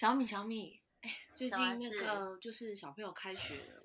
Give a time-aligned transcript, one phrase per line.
[0.00, 3.82] 小米，小米，哎，最近那个就是小朋友开学了，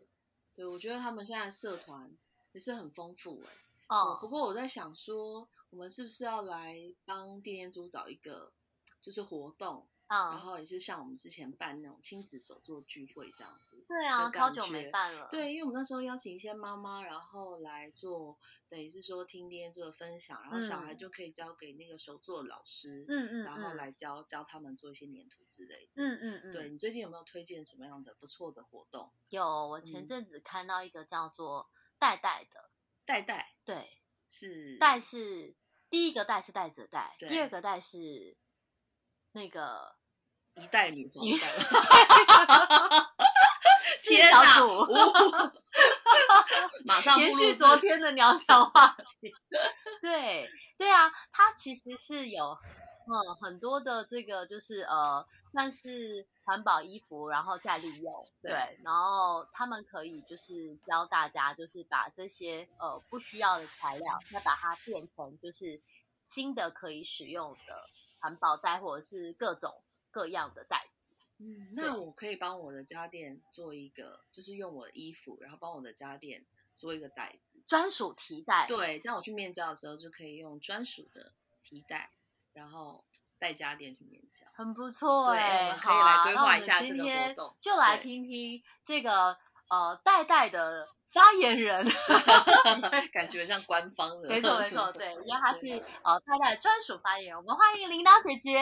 [0.55, 2.09] 对我觉得他们现在社团
[2.53, 3.53] 也是很丰富哎。
[3.89, 8.53] 哦，不过我在想说，我们是不是要来帮电电组找一个
[9.01, 13.74] 就是活动，啊，然后也是像我们之前办那种亲子手作聚会这样子。
[13.87, 15.27] 对啊，超久没办了。
[15.29, 25.91] 对，因为我们那时候邀请一些妈妈，然后来做，等于是说听电电组的分享，然后小孩就可以交给那个手作老师，嗯嗯，然后来教教他们做一些粘土之类的。
[25.95, 26.51] 嗯嗯嗯。
[26.51, 29.11] 对你最近有没有推荐什么样的不错的活动？
[29.29, 32.69] 有，我前阵子看到一个叫做代代的。
[33.05, 35.53] 代代对是代是
[35.91, 38.35] 第一个代是袋子的代，第二个代是
[39.31, 39.95] 那个
[40.55, 41.53] 一代女皇代。
[44.07, 45.51] 天哪！
[46.85, 49.33] 马上延续昨天的鸟鸟话题。
[50.01, 52.57] 对对啊，它其实是有。
[53.07, 58.51] 嗯，很多的这个就是呃，算是环保衣服，然后再利用，对，
[58.83, 65.83] 然后他们可以就是教大家，就是把这些呃不需要的材料，再把它变成就是
[66.23, 67.59] 新的可以使用的
[68.19, 69.71] 环保袋，或者是各种
[70.09, 70.94] 各样的袋子。
[71.37, 78.65] 嗯，那我可以帮我的家电做一个，就是用我的衣服，然后帮我的家电做一个袋子，专属提袋。
[78.67, 82.11] 对，这样我去面交的时候就可以用专属的提袋。
[82.53, 83.03] 然后
[83.37, 87.53] 带家电去面交，很不错哎，可以来规划一下这个活动。
[87.59, 89.35] 就来听听这个
[89.67, 91.85] 呃代代的发言人，
[93.11, 94.29] 感觉像官方的。
[94.31, 95.67] 没错没错，对， 因为他是
[96.05, 98.57] 呃代代专属发言人，我们欢迎铃铛姐姐。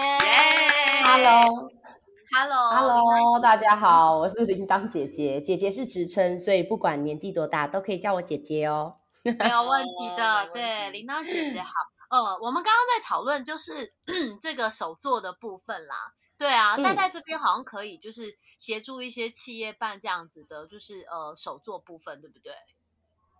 [2.35, 8.95] Hello，Hello，Hello，大家好，我是铃铛姐姐，姐姐是职称，所以不管年纪多大都可以叫我姐姐哦。
[9.23, 11.69] 没有 问题的，对，铃铛姐姐好。
[12.09, 13.93] 呃，我们刚刚在讨论就是
[14.41, 15.95] 这个手作的部分啦，
[16.39, 22.53] 对啊，戴戴这边好像可以就是协助一些企业办这样子的，就是呃手作部分，对不对？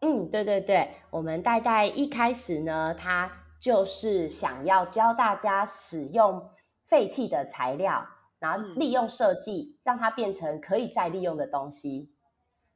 [0.02, 6.52] 嗯，对对对，我们代代一开始呢，他就是想要教大家使用
[6.86, 8.08] 废弃的材料，
[8.44, 12.12] 然后利用设计让它变成可以再利用的东西。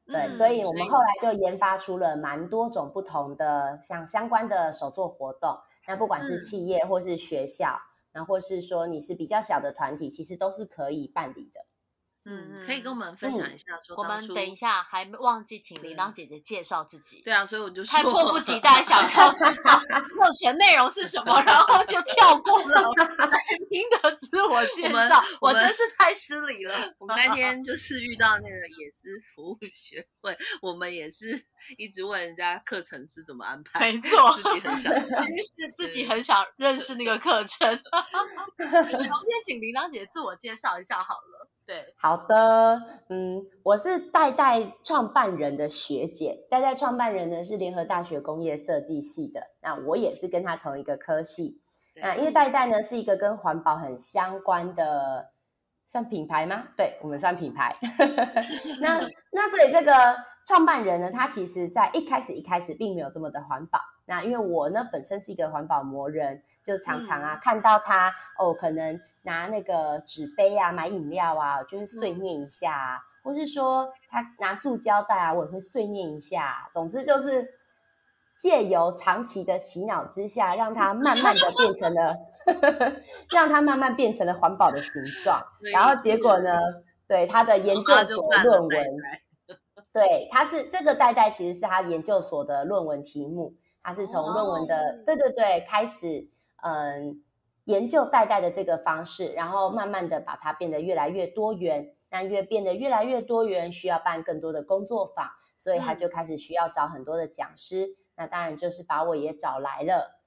[0.05, 5.57] 对，所以我们后来就研发出了蛮多种不同的像相关的手作活动。
[5.85, 7.81] 那不管是企业或是学校，
[8.13, 11.65] 那或是说你是比较小的团体，其实都是可以办理的。
[12.29, 17.21] 嗯，可以跟我们分享一下说，我们等一下还忘记请铃铛姐姐介绍自己。
[17.23, 19.81] 对啊，所以我就太迫不及待想要知道
[20.13, 23.39] 目前内容是什么，然后就跳过了来
[23.69, 26.93] 宾的自我介绍，我真是太失礼了。
[26.97, 31.45] 我们那天就是遇到那个也是服务学会，我们也是
[31.77, 37.69] 一直问人家课程是怎么安排，没错，自己很想，其实是自己很想认识那个课程。
[37.71, 41.36] 我们先请铃铛姐姐自我介绍一下好了。
[41.67, 51.61] 对，好的，嗯，我是代代创办人的学姐，代代创办人呢是联合大学工业设计系的，那我也是跟他同一个科系，
[51.93, 55.31] 那因为代代呢是一个跟环保很相关的，
[55.89, 56.69] 算品牌吗？
[56.77, 57.75] 对，我们算品牌，
[58.79, 59.01] 那
[59.33, 59.91] 那所以这个
[60.47, 68.99] 创办人呢，他其实在一开始一开始并没有这么的环保，那因为我呢本身是一个环保魔人，就常常啊看到他哦可能。
[69.23, 76.69] 拿那个纸杯啊，买饮料啊，就会碎念一下啊，或是说他拿塑胶袋啊，我也会碎念一下。
[76.71, 77.49] 总之就是
[78.37, 82.15] 借由长期的洗脑之下，让他慢慢的变成了，
[83.29, 85.43] 让他慢慢变成了环保的形状。
[85.73, 86.57] 然后结果呢，
[87.05, 88.85] 对他的研究所论文，
[89.91, 93.55] 对，他是这个袋袋其实是他研究所的论文题目，
[93.87, 96.27] 他是从论文的对对对开始，
[96.61, 97.23] 嗯。
[97.63, 101.93] 研究代代的这个方式，然后慢慢的把它变得越来越多元。
[102.09, 107.97] 那越变得越来越多元，需要办更多的工作坊，所以他就开始需要找很多的讲师。
[108.15, 110.17] 那当然就是把我也找来了。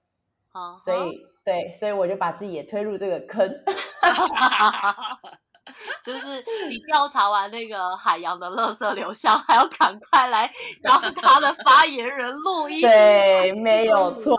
[0.52, 3.50] 好，所以对，所以我就把自己也推入这个坑。
[6.04, 10.52] 就是你调查完那个海洋的垃圾流向，还要赶快来
[10.82, 12.80] 当他的发言人录音。
[12.80, 14.36] 对，没有错，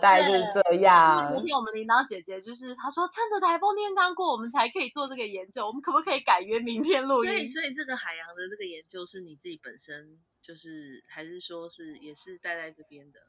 [0.00, 1.32] 大概就是这样。
[1.32, 5.66] 昨天我们领导姐姐就是她说，趁着台风天刚过，我们才可以做这个研究。
[5.66, 7.30] 我们可不可以改约明天录音？
[7.30, 13.20] 所以，所以这个海洋的这个研究是你自己本身就是，还是说是也是待在这边的？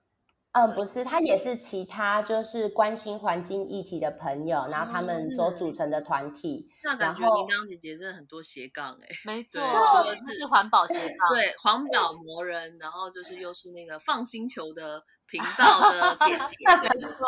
[0.52, 6.70] 嗯，不是，他也是其他就是关心环境议题的朋友，然后他们所组成的团体。
[6.86, 9.08] 那感觉铃铛姐姐真的很多斜杠哎。
[9.26, 11.34] 没错，她是环保斜 杠。
[11.34, 15.04] 对，环保魔人，然后就是又是那个放星球的。
[15.28, 17.26] 频道的姐 姐，没错，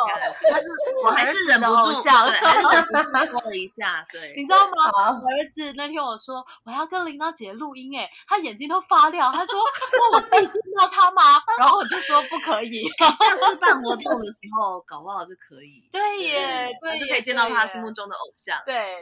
[1.04, 5.10] 我还是忍不住，对，还是忍不住说了一下，对，你知道吗？
[5.20, 9.58] 我儿子那天我说我要跟铃铛姐录音，哎，他眼睛都发亮，他说
[9.92, 11.22] 那我可以见到他吗？
[11.58, 19.00] 然后我就说不可以，下次办活动的时候搞不好就可以，对耶，对，就可以见到他心目中的偶像，对，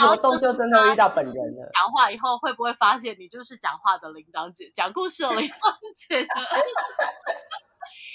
[0.00, 1.70] 办活动就真的遇到本人了。
[1.74, 6.26] 讲话以后会不会发现你就是讲话的铃铛姐，讲故事的铃铛姐？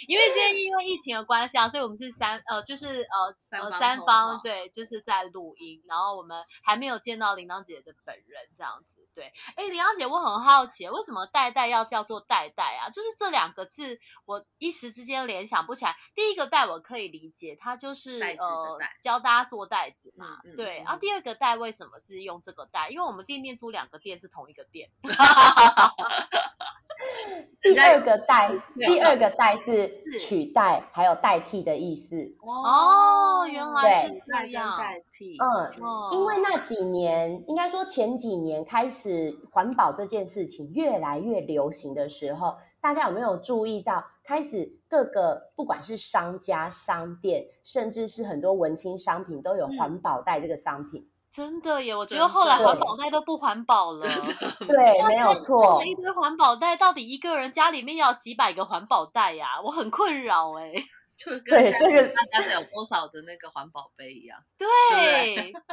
[0.07, 8.25] 因为今天因为疫情的关系啊，所以我们是三呃就是呃呃三方对，就是在录音，然后我们还没有见到铃铛姐的本人
[8.57, 8.98] 这样子。
[9.19, 12.89] 对，哎，林阳姐，我很好奇，为什么代代要叫做代代啊？
[12.89, 15.97] 就是这两个字，我一时之间联想不起来。
[16.15, 20.77] 第一个代我可以理解，它就是呃教大家做袋子嘛，对。
[20.85, 22.87] 然后第二个代为什么是用这个代？
[22.91, 24.89] 因为我们店面租两个店是同一个店。
[27.61, 32.33] 第二个代，第二个代是取代还有代替的意思。
[32.41, 34.77] 哦，原来是这样。
[34.77, 35.37] 代替。
[35.37, 35.73] 嗯，
[36.13, 51.09] 因为那几年，应该说前几年开始环保这件事情越来越流行的时候，大家有没有注意到，开始各个不管是商家、商店，甚至是很多文青商品，都有环保袋这个商品。
[51.31, 54.07] 真的耶，我觉得后来环保袋都不环保了。
[54.67, 55.83] 对，没有错。
[55.85, 59.61] 一堆环保袋，到底一个人家里面要几百个环保袋呀？
[59.63, 60.73] 我很困扰哎。
[61.19, 64.39] 就跟这个大家是有多少的那个环保杯一样。
[64.57, 65.53] 对。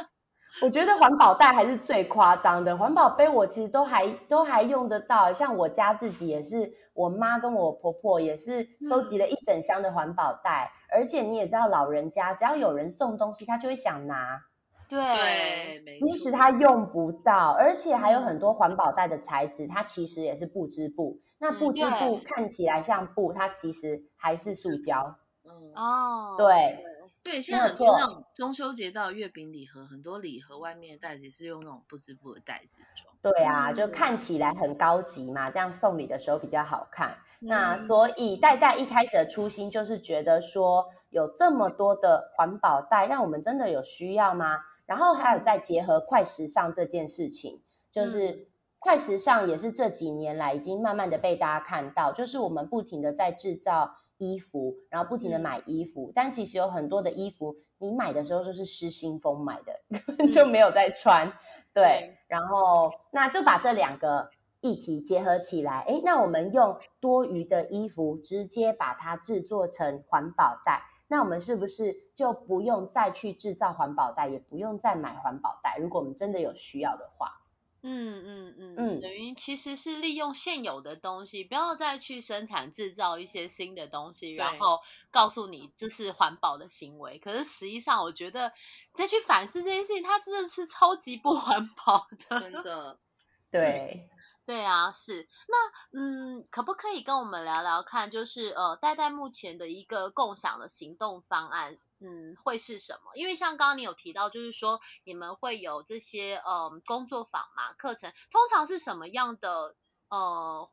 [0.59, 14.41] 我觉得环保袋还是最夸张的，环保杯我其实都还都还用得到，像我家自己也是，我妈跟我婆婆也是收集了一整箱的环保袋，而且你也知道，老人家只要有人送东西，他就会想拿。
[14.89, 21.19] 对，即使它用不到，而且还有很多环保袋的材质，它其实也是布织布。
[21.39, 25.17] 那布织布看起来像布，它其实还是塑胶。
[25.45, 26.83] 嗯哦，对
[27.23, 33.13] 对，现在很多那种中秋节到月饼礼盒，很多礼盒外面的袋子是用那种布织布的袋子装。
[33.21, 37.17] 对啊，就看起来很高级嘛，这样送礼的时候比较好看。
[37.39, 44.59] 那所以袋袋一开始的初心就是觉得说，有这么多的环保袋，那我们真的有需要吗？
[44.87, 47.61] 然后还有再结合快时尚这件事情，
[47.91, 48.47] 就是
[48.79, 61.33] 快时尚也是这几年来已经慢慢的被大家看到，就是我们不停的在制造衣服，然后不停的买衣服，但其实有很多的衣服你买的时候就是失心疯买的，根本 就没有在穿，
[61.73, 64.29] 对，然后那就把这两个
[64.61, 70.83] 议题结合起来，诶，那我们用多余的衣服直接把它制作成环保袋。
[71.07, 75.77] 那我们是不是就不用再去制造环保袋，也不用再买环保袋？
[75.79, 77.41] 如果我们真的有需要的话，
[77.81, 84.79] 嗯嗯嗯嗯，等于其实是利用现有的东西，不要再去生产制造一些新的东西，然后
[85.11, 87.19] 告诉你这是环保的行为。
[87.19, 88.51] 可是实际上，我觉得
[88.93, 92.99] 再去反思这件事情，它真的是超级不环保的，真的，
[93.49, 94.09] 对。
[94.47, 103.11] 对啊，是那嗯，可不可以跟我们聊聊看，就是呃，代代目前的一个共享的行动方案，嗯，会是什么？
[103.15, 109.75] 因为像刚刚你有提到，就是说你们会有这些呃工作坊嘛，课程，通常是什么样的
[110.07, 110.69] 呃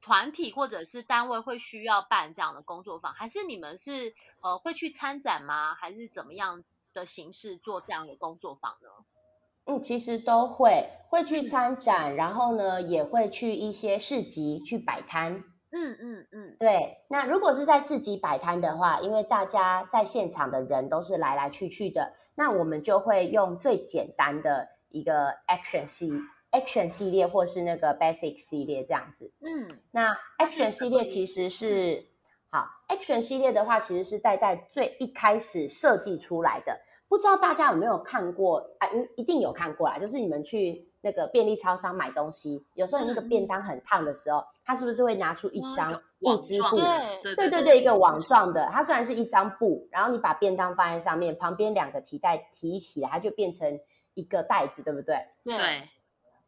[0.00, 3.12] 团体或者是单位会需要办这样的工作坊？
[3.12, 5.74] 还是你们是呃会去参展吗？
[5.74, 8.88] 还是怎么样的形式做这样的工作坊呢？
[9.66, 15.44] 嗯，其实都会会去参展，然后呢，也会去一些市集去摆摊。
[15.72, 16.98] 嗯嗯嗯，对。
[17.08, 26.12] 那如果是在市集摆摊的话，因为大家在现场的人都是来来去去的，那我们就会用最简单的一个 action 系
[26.52, 29.32] action 系列，或是那个 basic 系列这样子。
[29.40, 32.06] 嗯，那 action 系列其实是
[32.48, 36.80] 好 action 系列的话，其实是代代最一开始设计出来的。
[37.08, 38.88] 不知道大家有没有看过啊？
[38.88, 46.76] 一一定有看过啦，就是你们去那个便利超商买东西，有时候你那个便当很烫的时候，他是不是会拿出一张布织布？
[47.22, 53.80] 对对对对，一个网状的，它虽然是一张布，然后你把便当放在上面，旁边两个提袋提起来，它就变成
[54.14, 55.26] 一个袋子，对不对？
[55.44, 55.88] 对。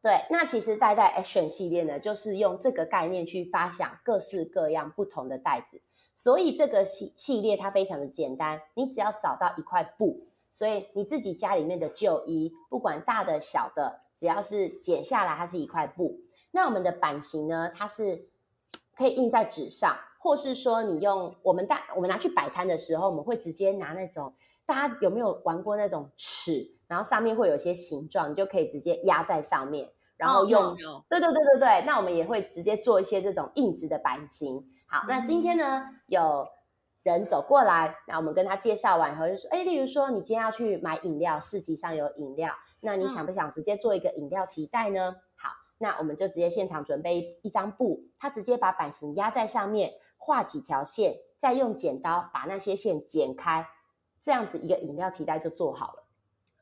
[0.01, 5.83] 对，那其实代代 Action 系列呢，就是用这个概念去发想各式各样不同的袋子，
[6.15, 16.19] 所以这个系系列它非常的简单，你只要找到一块布，所以你自己家里面的旧衣，不管大的小的，只要是剪下来，它是一块布。
[16.51, 18.27] 那我们的版型呢，它是
[18.97, 24.35] 可以印在纸上，或是说你用我们大我们拿去摆摊的时候，我们会直接拿那种，
[24.67, 26.73] 大家有没有玩过那种尺？
[26.89, 30.75] 然后上面会有一些形状，你就可以直接压在上面，然后用，
[31.09, 34.67] 对对对对对，那我们也会直接做一些这种硬质的版型。
[34.89, 36.49] 好，那今天呢有
[37.03, 45.17] 人走过来，那我们跟他介绍完以后就说，哎，例如说你今天要去买饮料，市集上有饮料，那你想不想直接做一个饮料提袋呢？
[45.37, 53.69] 好，那我们就直接现场准备一张布，他直接把版型压在上面，画几条线，再用剪刀把那些线剪开，
[54.21, 56.05] 这样子一个饮料提袋就做好了。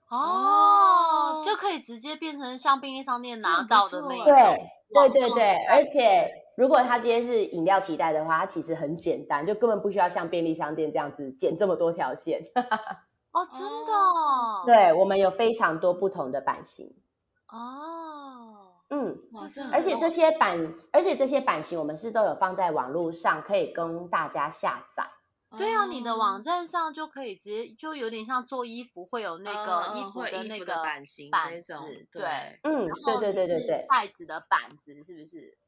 [0.09, 4.25] 哦，就可以直接变成像便利商店拿到的那种。
[4.25, 12.43] 对对对对，而且如果它今天是饮料提袋的话，它其实很简单，就根本不需要像便利商店这样子剪这么多条线。
[13.33, 13.93] 哦，真的？
[14.65, 16.97] 对，我们有非常多不同的版型。
[17.49, 25.05] 哦，嗯，哇，这而且这些版，而且这些版型我们是都有放在网络上，可以供大家下载。
[25.59, 31.75] 对啊，你的网站上就可以直接，就有点像做衣服会有那个衣服的那个版型板子，
[32.11, 32.25] 对，
[32.63, 35.59] 嗯，对对对对对，袋子的板子是不是？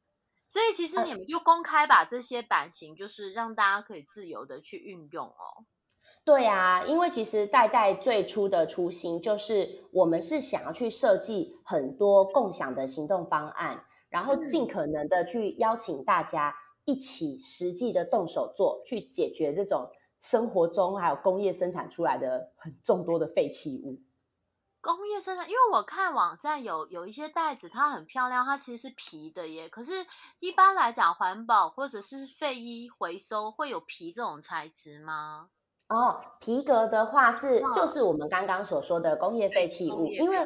[0.49, 5.65] 所以其实你们就公开把这些版型，就是让大家可以自由的去运用哦。
[6.25, 16.55] 对啊，因为其实代代最初的初心就是我们是想要去设计很多共享的行动方案，然后尽可能的去邀请大家。
[16.85, 24.01] 一起实际的动手做，去解决这种生活中还有工业生产出来的很众多的废弃物。
[24.81, 29.69] 工业生产，因为我看网站有有一些袋子，它很漂亮，它其实是皮的耶。
[29.69, 30.05] 可是，
[30.39, 35.49] 一般来讲，环保或者是废衣回收会有皮这种材质吗？
[35.89, 40.37] 哦，皮革的话是就是我们刚刚所说的工业废弃物，因为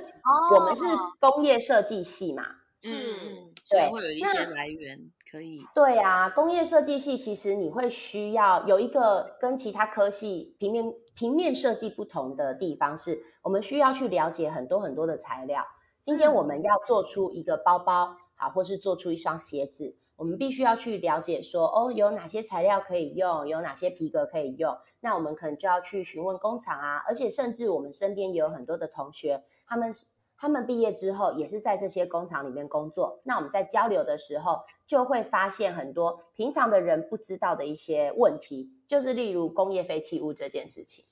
[0.55, 0.83] 我们是
[1.19, 2.43] 工业设计系嘛。
[2.81, 5.65] 是，所以会有一些来源可以。
[5.73, 15.65] 对啊，工业设计系其实你会需要有一个跟其他科系平面平面设计不同的地方，是我们需要去了解很多很多的材料。
[16.05, 30.05] 今天我们要做出一个包包，好，或是做出一双鞋子，我们必须要去了解说，哦，有哪些材料可以用，有哪些皮革可以用，那我们可能就要去询问工厂啊，而且甚至我们身边也有很多的同学，他们是。
[30.43, 41.05] 他们毕业之后也是在这些工厂里面工作，那我们在交流的时候就会发现很多平常的人不知道的一些问题，就是例如工业废弃物这件事情。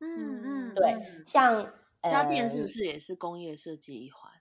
[0.00, 4.32] 嗯嗯，对，像家电是不是也是工业设计一环？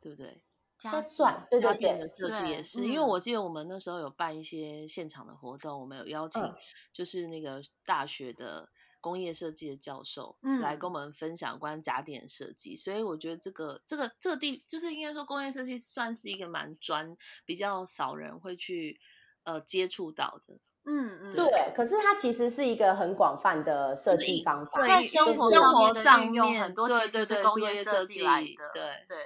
[0.00, 0.40] 对不对？
[0.78, 6.54] 家算，对对对，的设计也是，因为我记得我们那时候有办一些现场的活动，我们有邀请
[6.92, 8.68] 就是那个大学的。
[9.04, 18.98] 工业设计的教授嗯来跟我们分享关于家电设计，所以我觉得这个这个这个地就是应该说工业设计算是一个蛮专，比较少人会去
[19.42, 20.54] 呃接触到的。
[20.86, 21.72] 嗯嗯，对。
[21.76, 28.70] 可是它其实是一个很广泛的设计方法，在生活上面很多其实是工业设计来的。
[28.72, 29.23] 对对。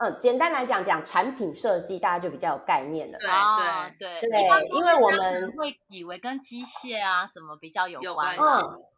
[0.00, 3.18] 嗯，简单来讲讲产品设计，大家就比较有概念了。
[3.98, 8.42] 对对对，因为我们会以为跟机械啊什么比较有关系。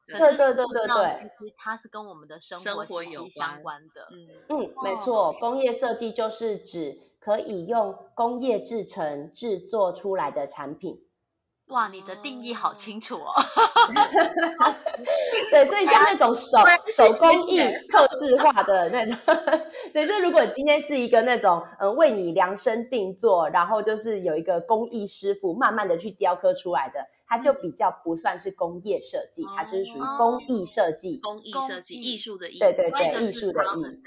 [0.06, 4.06] 对对对对对，其实它是跟我们的生活息息相关的。
[4.12, 11.00] 嗯嗯，没错，工业设计就是指可以用工业制成制作出来的产品。
[11.72, 13.32] 哇，你的定义好清楚哦。
[15.50, 17.58] 对，所以像那种手手工艺、
[17.90, 19.16] 特制化的那种，
[19.94, 27.06] 对，就如果今天是一个那种，嗯，为你量身定做，然后就是有一个工艺师傅慢慢的去雕刻出来的。
[27.32, 31.16] 它就比较不算是工业设计，它就是属于工艺设计。
[31.16, 32.58] 工艺设计，艺术的艺。
[32.58, 34.02] 对对对，艺术的艺。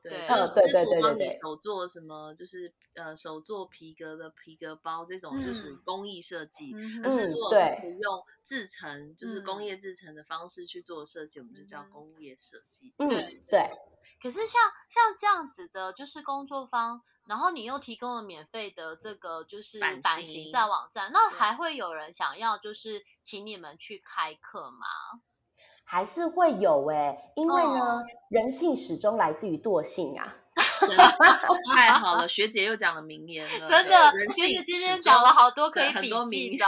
[0.00, 6.72] 对，就是师傅帮你手做什么，就是呃手做皮革的皮革包这种，就属于工艺设计。
[7.04, 12.94] 可是如果是不用制成，就是工业制成的方式去做设计，我们就叫工业设计。
[12.96, 13.70] 对对。
[14.22, 14.58] 可是像
[14.88, 17.02] 像这样子的，就是工作方。
[17.30, 24.84] 然后你又提供了免费的这个就是版型在网站，那还会有人想要就是请你们去开课吗？
[25.84, 30.34] 还是会有哎，因为呢，人性始终来自于惰性啊。
[31.72, 36.66] 太好了，学姐又讲了名言了，真的，学姐今天讲了好多可以笔记的。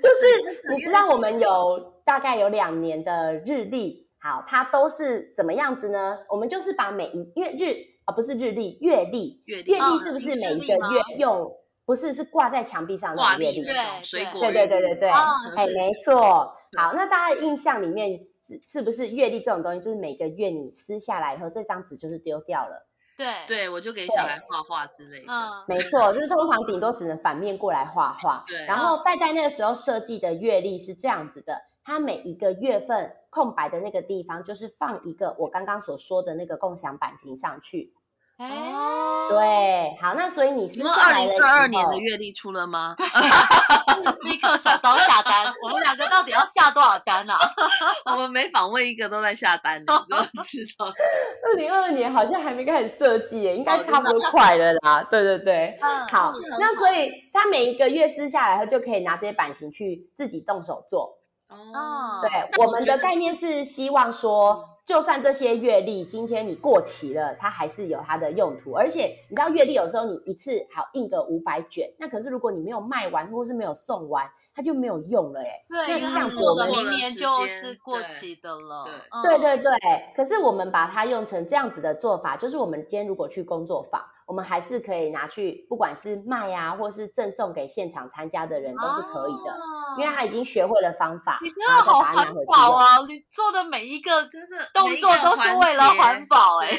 [0.00, 6.18] 就是你知道我们有大概有两年的日历，好，它都是怎么样子呢？
[6.28, 11.50] 我们就是把每一月日啊，不是日历，月历，月历是不是每一个月用？
[11.86, 16.52] 不是，是挂在墙壁上的月历，对，水果，对对对对对，哎，没错。
[16.76, 22.86] 好，那大家印象里面是是不是月历这种东西，就是每个月你撕下来以后，这张纸就是丢掉了。
[23.16, 25.32] 对，对我就给小孩画画之类的。
[25.32, 28.44] 嗯，没错，就是通常顶多只能反面过来画画。
[28.46, 28.66] 对。
[28.66, 37.92] 然后戴戴那个时候设计的月历是这样子的，它每一个月份空白的那个地方，就是放一个我刚刚所说的那个共享版型上去。
[38.38, 42.94] 哦，对，好，那所以你是二零二二年的月历出了吗？
[44.22, 47.36] 立刻手刀下单，我们两个到底要下多少单啊？
[48.06, 49.96] 我们每访问一个都在下单，你都
[50.44, 50.86] 知道。
[51.42, 55.02] 二零二二年好像还没开始设计耶，应该差不多快了啦。
[55.02, 61.17] 对对对，嗯好，那所以他每一个月撕下来后，就可以拿这些版型去自己动手做。
[61.48, 64.70] 哦，对，我们的概念是希望说。
[64.88, 68.72] 就算这些月历今天你过期了，它还是有它的用途。
[68.72, 75.66] 而且你知道月历有时候你一次好印个五百卷，那可是如果你没有卖完或是没有送完，它就没有用了哎。
[75.68, 78.86] 对，那这样子我们明年就是过期的了。
[79.22, 79.72] 对对对，
[80.16, 84.02] 可是我们把它用成这样子的做法，就是我们今天如果去工作坊。
[84.28, 89.56] 我们还是可以拿去，不管是卖啊，或是赠送给现场参加的人都是可以的，
[89.98, 92.98] 因为他已经学会了方法，然后再把它拿回去啊！
[93.08, 96.78] 你做的每一个真的动作都是为了环保，哎，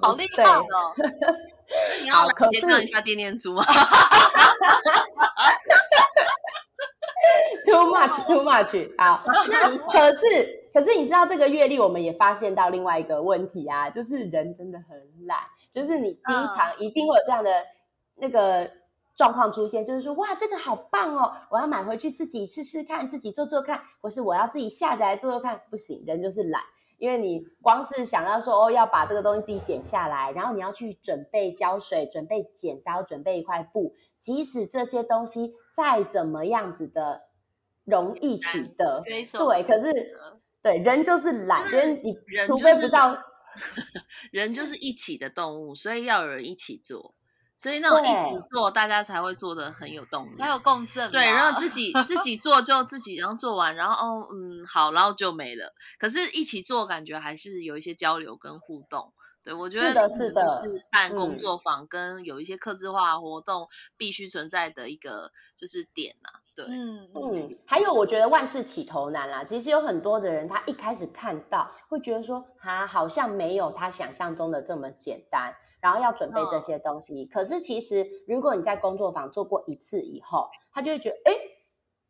[0.00, 0.64] 好厉害哦！
[2.00, 3.64] 你要来介绍一下电电猪吗
[7.66, 8.90] ？Too much, too much。
[8.96, 15.38] 好， 那可是，可是你知道这个阅历，我们也发现到另外一个问题啊，就是人真的很懒，
[15.72, 17.50] 就是你经常一定会有这样的
[18.14, 18.70] 那个
[19.16, 26.62] 状况出现，就是说，哇，这个好棒哦，我要买回去自己试试看，自己做做看，或是我要自己下载来做做看，不行，人就是懒，
[26.98, 37.28] 因为你光是想要说哦，要把这个东西自己剪下来，然后你要去准备胶水，准备剪刀，准备一块布，即使这些东西再怎么样子的。
[37.88, 39.00] 容易取得，
[39.38, 39.90] 对，可是
[40.60, 43.16] 对人就是懒，因为你除非不知道，
[44.30, 47.14] 人就是一起的动物，所以要有人一起做，
[47.56, 51.10] 所以那种一起做，大家才会做的很有动力，才有共振。
[51.10, 55.74] 对，然后自己 自己做就自己，然后做完，然后哦嗯好，然后就没了。
[55.98, 59.12] 可是一起做，感觉还是有一些交流跟互动。
[59.48, 66.28] 对，我觉得是的，是的，是办工作坊跟有一些客制化活动必须存在的一个就是点呐。
[66.54, 77.24] 对，嗯嗯，还有我觉得万事起头难啦，其实有很多的人他一开始看到会觉得说，哈，好像没有他想象中的这么简单，然后要准备这些东西。
[77.24, 81.32] 可是其实如果你在工作坊做过一次以后，他就会觉得，哎，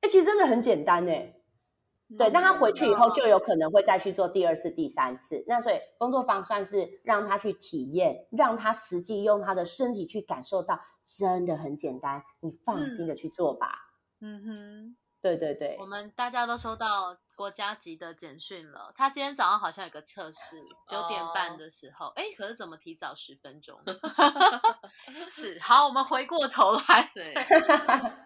[0.01, 1.37] 哎，其实真的很简单哎。
[2.17, 5.45] 对，那他回去以后就有可能会再去做第二次、第三次。
[5.47, 13.69] 那所以工作坊算是让他去体验，让他实际用他的身体去感受到，真的很简单，你放心的去做吧。
[14.21, 17.19] 嗯哼，对对对，我们大家都收到。
[17.39, 23.81] 国家级的简讯了，他今天早上好像有个测试，九点半的时候，哎，可是怎么提早十分钟？
[25.31, 27.33] 是，好，我们回过头来，对，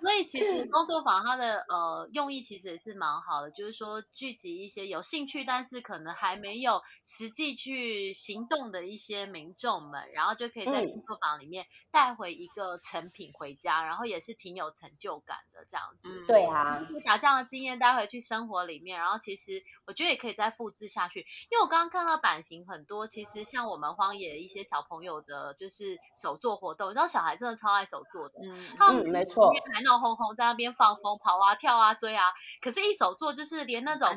[0.00, 16.24] 所以其实工作坊它的呃用意其实也是蛮好的，就是说聚集一些有兴趣但是可能还没有实际去行动的一些民众们，然后就可以在工作坊里面带回一个成品回家，然后也是挺有成就感的这样子。
[16.26, 19.01] 对啊，把这样的经验带回去生活里面。
[19.02, 34.08] 然后其实我觉得也可以再复制下去，因为我刚刚看到版型很多，其实像我们荒野一些小朋友的，就是手作活动，你知道小孩真的超爱手作的，嗯，他们没错，还闹哄哄在那边放风跑啊跳啊追啊，可是一手作就是连那种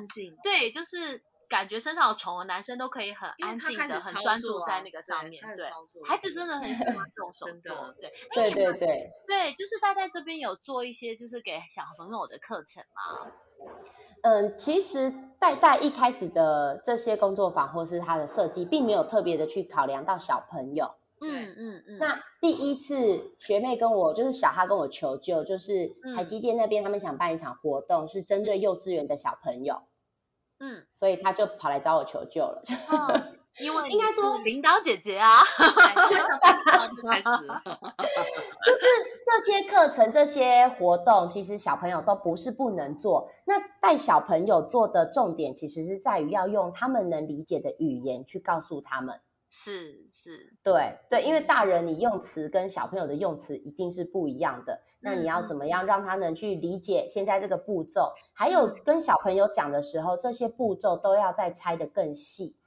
[0.43, 1.23] 对，就是
[1.55, 5.71] 感觉身上有虫的男生都可以很安静的、很专注在那个上面，对，
[6.05, 13.31] 孩子真的很喜欢这种 手作，对，对对对，对，就是大在这边有做一些就是给小朋友的课程嘛。
[14.21, 20.95] 嗯，其实代代一开始的这些工作坊或是它的设计，并没有特别的去考量到小朋友。
[21.21, 21.97] 嗯嗯嗯。
[21.99, 29.83] 那第一次学妹跟我，就是小哈跟我求救，就是台积电那边他们想办一场活动，是针对幼稚园的小朋友。
[30.59, 30.83] 嗯。
[30.93, 32.63] 所以他就跑来找我求救了。
[33.59, 35.39] 因为 应该说领导姐姐啊，
[35.95, 37.29] 开始，
[38.65, 38.85] 就是
[39.23, 43.29] 这些课程、这些活动，其实小朋友都不是不能做。
[43.45, 49.21] 那带小朋友做的重点，其实是在于要用他们能理解的语言去告诉他们。
[49.47, 58.11] 是是，对对，因为大人你用词跟小朋友的用词一定是不一样的，那你要怎么样让他能去理解现在这个步骤？
[58.35, 62.57] 还有跟小朋友讲的时候，这些步骤都要再拆得更细。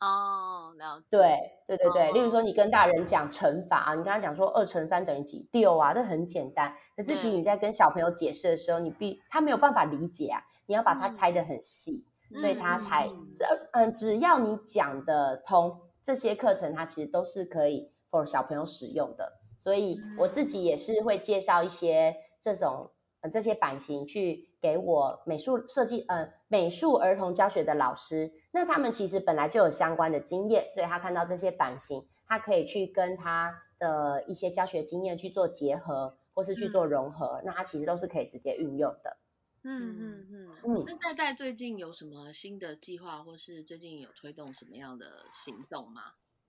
[0.00, 1.06] 哦，了解。
[1.10, 5.48] 对对对对，例如说你跟大人讲乘法啊，你跟他讲说二乘三等于几？
[5.52, 6.74] 六啊，这很简单。
[6.96, 15.80] 可是其实你在跟小朋友解释的时候，你必他没有办法理解啊，你要把它拆得很细，所以他才只嗯，只要你讲得通。
[16.02, 22.90] 这些课程它其实都是可以 for 小朋友使用的，所以我自己也是会介绍一些这种
[23.24, 39.16] 呃这些版型去给我美术设计呃美术儿童教学的老师，那他们其实本来就有相关的经验，所以他看到这些版型，他可以去跟他的一些教学经验去做结合，或是去做融合，那他其实都是可以直接运用的。
[39.62, 40.48] 嗯嗯嗯。
[40.62, 46.02] 嗯，那戴戴最近有什么新的计划，或是最近有推动什么样的行动吗？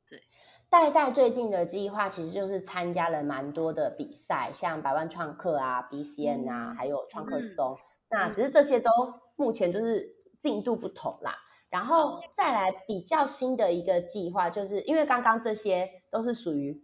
[0.10, 0.22] 对，
[0.69, 7.78] 戴戴最近的计划其实就是参加了蛮多的比赛，像百万创客啊、BCN 啊，还有创客松，
[8.10, 8.89] 那只是这些都
[9.36, 11.36] 目前就是进度不同啦。
[11.69, 16.84] 然后再来比较新的一个计划，就是因为刚刚这些都是属于。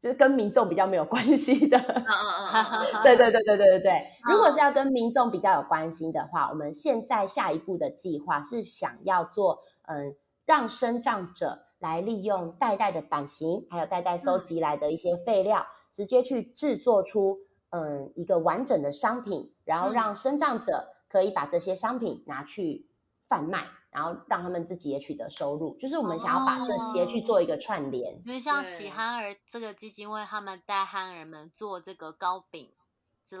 [0.00, 4.06] 就是跟民众比较没有关系的，嗯嗯嗯， 对对对对对对对。
[4.28, 22.88] 如果是要跟民众比较有关系的话，我们现在下一步的计划是想要做，嗯，让生长者来利用袋袋的版型，还有袋袋收集来的一些废料，直接去制作出，嗯，一个完整的商品，然后让生长者可以把这些商品拿去
[23.28, 23.66] 贩卖。
[23.92, 28.22] 然后让他们自己也取得收入，就是我们想要把这些去做一个串联。
[28.24, 32.70] 因为像喜憨儿这个基金会，他们带憨儿们做这个糕饼。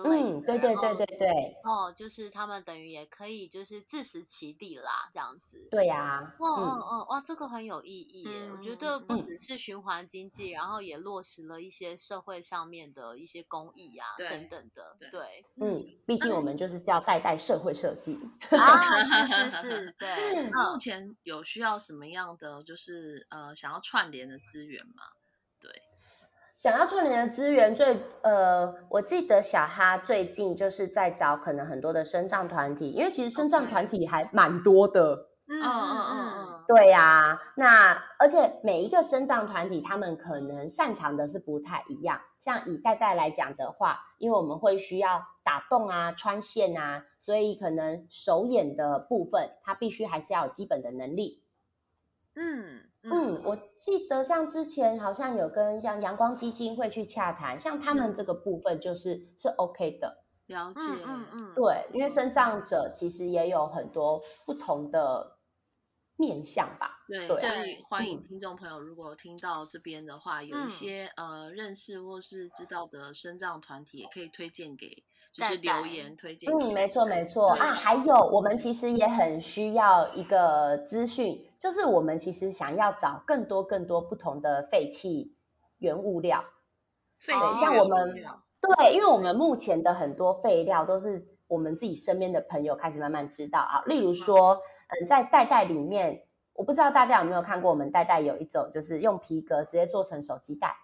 [0.04, 1.56] 嗯，对对对对对。
[1.64, 5.68] 哦，就是他们等于也可以就是自食其力啦，这样子。
[5.70, 6.34] 对呀。
[6.38, 8.50] 哇哦哦哇，这个很有意义耶！
[8.52, 14.96] 我觉得不只是循环经济，然后也落实了一些社会上面的一些公益啊等等的。
[15.10, 15.44] 对。
[15.56, 18.18] 嗯，毕竟我们就是叫代代社会设计。
[18.50, 20.50] 啊，是是是，对。
[20.52, 25.04] 目前有需要什么样的就是呃想要串联的资源吗？
[26.62, 26.70] 对。
[26.70, 35.28] 想要串联的资源，最呃，我记得小哈最近就是在找可能很多的生障团体，因为其实生障团体还蛮多的。
[35.48, 36.64] 嗯嗯嗯嗯。
[36.68, 42.20] 对呀，那而且每一个生障团体，他们可能擅长的是不太一样。
[42.38, 51.42] 像以代代来讲的话，因为我们会需要打洞啊、穿线啊，所以可能手眼的部分，它必须还是要有基本的能力。
[52.36, 52.91] 嗯。
[53.04, 60.22] 嗯，我记得像之前好像有跟像阳光基金会去洽谈，像他们这个部分就是是 OK 的。
[60.46, 65.38] 了解，嗯嗯，对，因为生长者其实也有很多不同的
[66.16, 67.04] 面向吧。
[67.08, 75.04] 对，所以欢迎听众朋友如果听到这边的话，有一些呃认识或是知道的生长团体，也可以推荐给。
[75.32, 76.52] 就是留言推荐。
[76.52, 85.36] 嗯，没错没错啊，还有我们其实也很需要一个资讯，就是我们其实想要找更多更多不同的废弃
[85.78, 86.42] 原物料。
[87.20, 88.16] 废弃像我们
[88.76, 100.74] 对，因为我们目前的很多废料都是我们自己身边的朋友开始慢慢知道啊，例如说，嗯，在袋袋里面，我不知道大家有没有看过，我们袋袋有一种就是用皮革直接做成手机袋。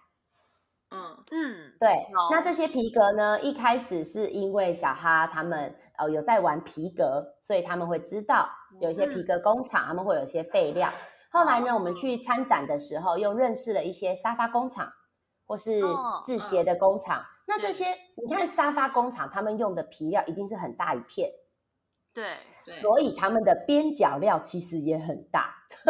[0.91, 3.39] 嗯嗯，对，那这些皮革呢？
[3.41, 8.49] 一开始是因为小哈他们呃有在玩皮革，所以他们会知道
[8.81, 10.91] 有一些皮革工厂，他们会有一些废料。
[11.31, 14.91] 后来呢，我们去参展的时候，又认识了一些沙发工厂
[15.45, 15.79] 或是
[16.23, 17.23] 制鞋的工厂。
[17.45, 21.29] 那这些你看沙发工厂，他们用的皮料一定是很大一片，
[22.15, 22.25] 对，
[22.81, 25.53] 所以他们的边角料其实也很大，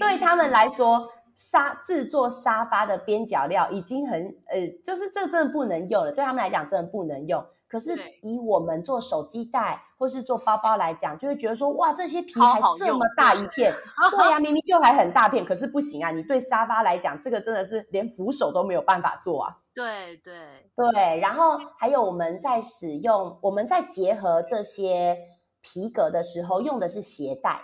[0.00, 1.12] 对他们来说。
[1.36, 7.46] 沙制作沙发的边角料已经很呃，就是这真的不能用了，对他们来讲真的不能用。
[7.68, 13.74] 可是以我们做手机袋或是做包包来讲，就会觉得说哇，这些皮还这么大一片，
[14.12, 16.10] 对呀，明明就还很大片，可是不行啊。
[16.10, 19.58] 你对沙发来讲，这个真的是连扶手都没有办法做啊。
[19.72, 20.34] 对对
[20.76, 25.16] 对，然后还有我们在使用，我们在结合这些
[25.62, 27.62] 皮革的时候，用的是鞋带。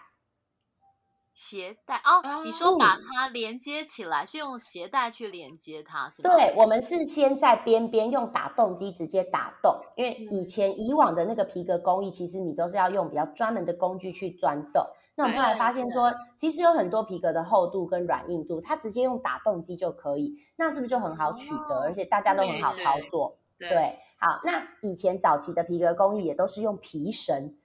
[1.38, 6.34] 鞋带哦，你说把它连接起来，是用鞋带去连接它，是吗？
[6.34, 14.84] 对，我们是先在边边用打洞机直接打洞，因为以前以往的那个皮革工艺，其实你都是要用比较专门的工具去钻洞。
[15.14, 23.38] 那我们后来发现说，其实有很多皮革的厚度跟软硬度，它直接用打洞机就可以，那是不是就很好取得，而且大家都很好操作？
[23.60, 27.56] 对，好，那以前早期的皮革工艺也都是用皮绳。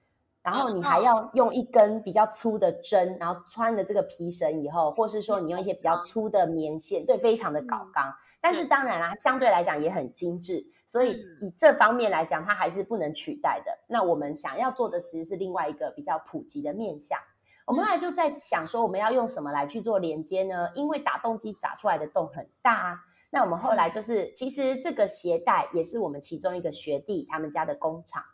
[0.44, 8.14] 然后你还要用一根比较粗的针，然后穿了这个皮绳以后，或是说你用一些比较粗的棉线，对，非常的搞刚。
[8.42, 13.78] 但是当然啦，相对来讲也很精致，所以以这方面来讲，它还是不能取代的。
[13.88, 17.18] 那我们想要做的其实是另外一个比较普及的面向。
[17.66, 20.72] 我们后来就在想说，我们要用什么来去做连接呢？
[20.74, 28.24] 因为打洞机打出来的洞很大啊，那我们后来就是，其实这个鞋带也是我们其中一个学弟他们家的工厂。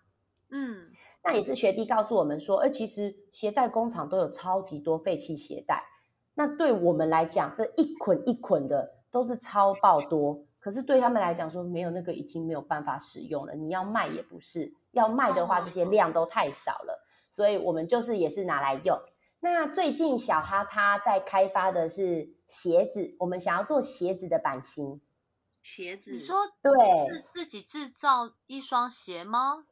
[0.53, 0.90] 嗯，
[1.22, 5.85] 那也是学弟告诉我们说，哎，其实鞋带工厂都有超级多废弃鞋带，
[6.35, 18.98] 那对我们来讲，这一捆一捆的都是超爆多，可是对他们来讲说，没有那个已经没有办法使用了，你要卖也不是，要卖的话，这些量都太少了，所以我们就是也是拿来用。
[19.40, 25.00] 那最近小哈他在开发的是鞋子，我们想要做鞋子的版型。
[25.62, 26.12] 鞋子？
[26.12, 29.64] 你说对，是自己制造一双鞋吗？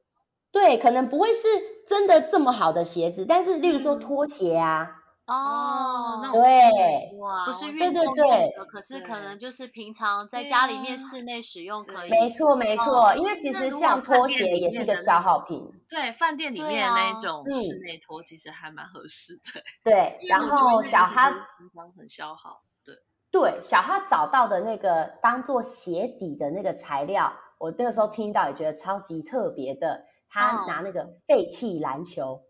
[0.51, 1.47] 对，可能不会是
[1.87, 4.89] 真的这么好的鞋子，但是例如说拖鞋啊，
[5.27, 7.13] 哦，对，
[7.45, 12.11] 不是运动用的，可是可能就是平常在家里面室内使用可以。
[12.11, 15.63] 没错没错，因为其实像拖鞋也是个消耗品。
[15.91, 19.63] 对，饭店里面那种室内拖其实还蛮合适的。
[19.85, 22.57] 对，然后小哈平常很消耗。
[22.85, 22.95] 对，
[23.31, 30.05] 对，小哈找到的那个当做鞋底的那个材料，我那个时候听到也觉得超级特别的。
[30.31, 32.43] 他拿那个废弃篮球，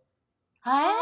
[0.60, 0.92] 哎，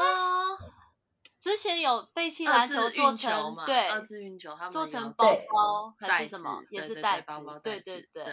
[1.40, 7.26] 之前有废弃篮球做成对二次运球，他们做成包包还是什么，也是袋子，
[7.62, 8.24] 对对对，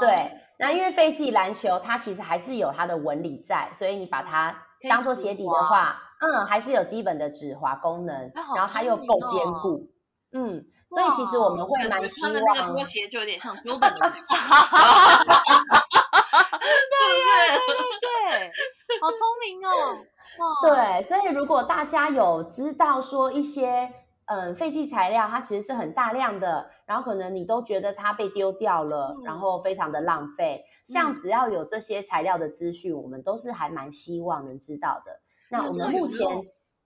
[0.00, 0.32] 对。
[0.58, 9.92] 那因为废弃篮球它其实还是有它的纹理在，所以你把它当做鞋底的话，嗯，还是有基本的止滑功能，然后它又够坚固，
[10.32, 14.12] 嗯，所以其实我们会蛮希望那个拖 鞋就有点像 Jordan 的。
[16.60, 18.52] 对对
[19.00, 20.04] 好聪明哦！
[20.62, 23.92] 对，所以如果大家有知道说一些
[24.26, 30.64] 嗯废弃材料，它其实是很大量的，然后可能你都觉得它被丢掉了，然后非常的浪费。
[30.84, 35.20] 像只要有这些材料的资讯，我们都是还蛮希望能知道的。
[35.50, 36.26] 那我们目前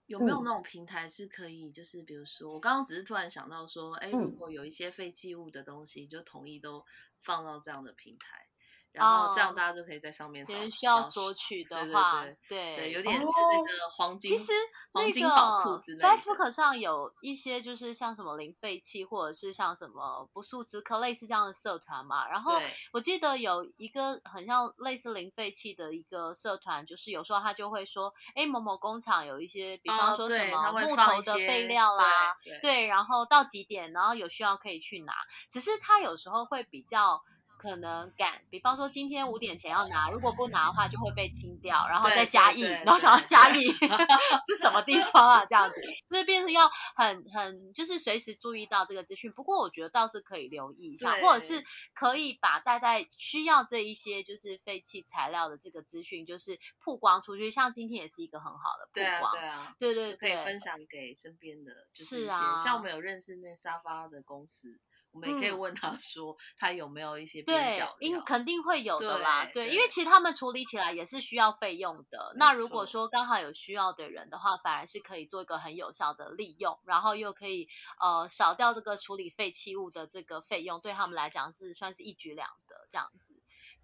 [0.07, 6.83] 有没有那种平台是可以，就是比如说我刚刚只是突然想到说，哎，如果有一些废弃物的东西，就统一都
[7.21, 8.47] 放到这样的平台。
[8.95, 10.55] 然后这样大家就可以在上面找。
[10.69, 14.51] 需要索取的话，对对，有点是那个黄金，其实
[14.91, 16.07] 黄金宝库之类的。
[16.09, 22.27] Facebook 上有一些就是像什么零废弃，或者是像什么不速之客类似这样的社团嘛。
[22.27, 22.59] 然后
[22.93, 35.13] 我记得有一个很像类似零废弃的一个社团，就是有时候他就会说，哎，某某工厂有一些，比方说什么木头的废料啦，对，然后到几点，然后有需要可以去拿。
[35.51, 37.23] 只是他有时候会比较。
[37.65, 43.65] 可能赶，比方说今天五点前要拿，如果不拿的话就会被清掉，然后再加一，然后想要加一，
[44.45, 45.45] 这什么地方啊？
[45.45, 49.31] 这样子，所以变成要很很就是随时注意到这个资讯。
[49.31, 51.63] 不过我觉得倒是可以留意一下，或者是
[51.95, 57.49] 可以把大概需要这一些就是废弃材料的这个资讯，就是曝光出去。
[57.49, 64.79] 像今天也是一个很好的曝光，对啊，对对对，可以分享给身边的，就是一些像我们有认识那沙发的公司。
[65.15, 69.45] 我们也可以问他说，他有没有一些边角因肯定会有的啦。
[69.53, 72.33] 对，因为其实他们处理起来也是需要费用的。
[72.35, 77.69] 那如果说刚好有需要的人的话，反而是可以做一个很有效的利用，然后又可以
[78.01, 83.34] 呃少掉这个处理废弃物的这个费用，对他们来讲是算是一举两得这样子。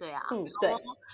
[0.01, 0.73] 对啊，嗯对。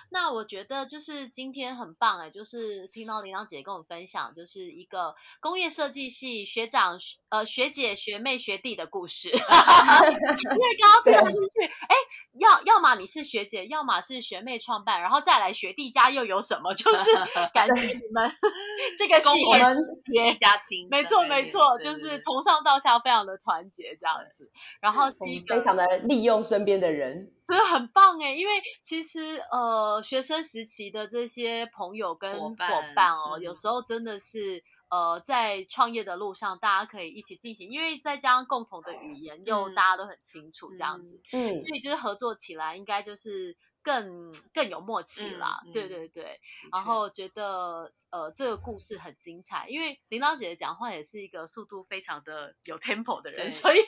[0.10, 6.98] 那我觉得就是今天很棒哎，就是听到林郎姐跟我们分享，就是一个工业设计系学长
[7.28, 9.28] 呃学姐学妹学弟的故事。
[9.36, 11.96] 因为刚刚听进去，哎，
[12.40, 16.74] 要要么你是学姐，要么是学妹创办，然后再来学弟家又有什么？
[16.74, 17.12] 就是
[17.54, 18.32] 感觉你们
[18.98, 19.78] 这个系我们
[20.14, 20.88] 一家亲。
[20.90, 27.34] 没错没错，就是从上到下非常的团结这样子，然后是一个非常的利用身边的人。
[27.48, 32.56] 真的很棒哎，因为其实呃学生时期的这些朋友跟伙
[32.96, 46.40] 伴哦，有时候真的是呃在创业的路上，大家可以一起进行，因为再加上共同的语言，又大家都很清楚这样子，嗯，所以就是合作起来应该就是更更有默契啦，对对对，
[46.74, 53.80] 然后觉得呃这个故事很精彩，因为铃铛姐姐讲话也是一个速度非常的有 tempo 的人，所以。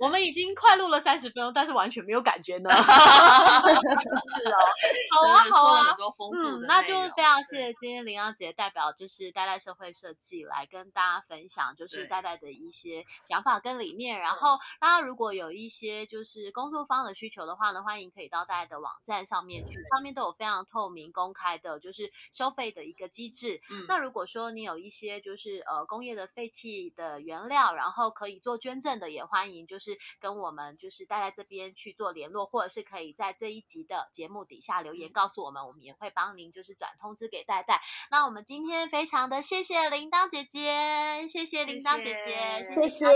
[0.00, 2.70] 我们已经快录了三十分钟，但是完全没有感觉呢。
[2.72, 4.56] 是哦，
[5.12, 5.94] 好啊，好啊，
[6.34, 14.20] 嗯，那就非常谢谢今天林阳姐代表就是代代社会设计来跟大家分享，就是代代的一些想法跟理念。
[14.20, 23.62] 然后大家如果有一些就是工作方的需求的话呢，欢迎可以到代代的网站上面去，上面都有非常透明公开的，就是收费的一个机制。
[23.70, 37.80] 嗯，那如果说你有一些就是呃工业的废弃的原料，然后可以做捐赠的，也欢迎就是跟我们就是待在这边去做联络，或者是可以在这一集的节目底下留言告诉我们，我们也会帮您就是转通知给戴戴。
[38.10, 43.06] 那我们今天非常的谢谢铃铛姐姐，谢谢铃铛姐姐，谢谢，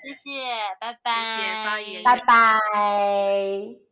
[0.00, 0.30] 谢谢，
[0.80, 3.91] 拜拜，拜拜。